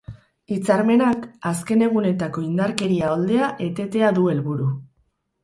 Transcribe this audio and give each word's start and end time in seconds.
Hitzarmenak 0.53 1.27
azken 1.49 1.83
egunetako 1.89 2.43
indarkeria 2.47 3.13
oldea 3.19 3.53
etetea 3.69 4.11
du 4.19 4.27
helburu. 4.35 4.73